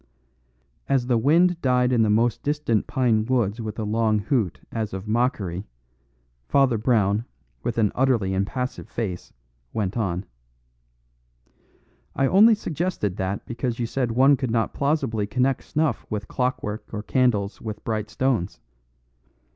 [0.89, 4.93] As the wind died in the most distant pine woods with a long hoot as
[4.95, 5.67] of mockery
[6.47, 7.23] Father Brown,
[7.61, 9.31] with an utterly impassive face,
[9.73, 10.25] went on:
[12.15, 16.91] "I only suggested that because you said one could not plausibly connect snuff with clockwork
[16.91, 18.59] or candles with bright stones.